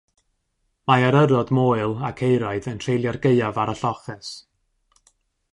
Mae 0.91 1.05
eryrod 1.09 1.51
moel 1.57 1.93
ac 2.09 2.25
euraidd 2.29 2.71
yn 2.73 2.83
treulio'r 2.87 3.23
gaeaf 3.27 3.63
ar 3.67 3.73
y 3.75 3.77
lloches. 3.85 4.35